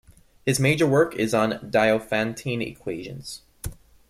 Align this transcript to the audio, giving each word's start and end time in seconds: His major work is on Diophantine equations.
His 0.47 0.59
major 0.59 0.87
work 0.87 1.13
is 1.15 1.31
on 1.31 1.59
Diophantine 1.69 2.67
equations. 2.67 3.43